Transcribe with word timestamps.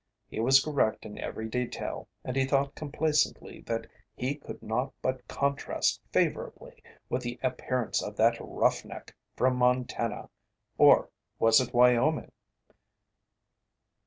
He 0.27 0.39
was 0.39 0.65
correct 0.65 1.05
in 1.05 1.19
every 1.19 1.47
detail 1.47 2.07
and 2.23 2.35
he 2.35 2.43
thought 2.45 2.73
complacently 2.73 3.61
that 3.67 3.85
he 4.15 4.33
could 4.33 4.63
not 4.63 4.91
but 4.99 5.27
contrast 5.27 6.01
favourably 6.11 6.81
with 7.07 7.21
the 7.21 7.39
appearance 7.43 8.01
of 8.01 8.15
that 8.17 8.39
"roughneck" 8.39 9.15
from 9.37 9.57
Montana 9.57 10.29
or 10.75 11.11
was 11.37 11.61
it 11.61 11.71
Wyoming? 11.71 12.31